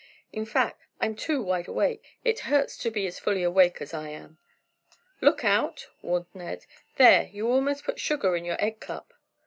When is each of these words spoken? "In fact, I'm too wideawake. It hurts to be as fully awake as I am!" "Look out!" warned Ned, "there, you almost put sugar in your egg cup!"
"In 0.33 0.47
fact, 0.47 0.81
I'm 0.99 1.15
too 1.15 1.43
wideawake. 1.43 2.01
It 2.23 2.39
hurts 2.49 2.75
to 2.77 2.89
be 2.89 3.05
as 3.05 3.19
fully 3.19 3.43
awake 3.43 3.79
as 3.83 3.93
I 3.93 4.09
am!" 4.09 4.39
"Look 5.21 5.45
out!" 5.45 5.89
warned 6.01 6.25
Ned, 6.33 6.65
"there, 6.95 7.27
you 7.31 7.47
almost 7.51 7.83
put 7.83 7.99
sugar 7.99 8.35
in 8.35 8.43
your 8.43 8.57
egg 8.59 8.79
cup!" 8.79 9.13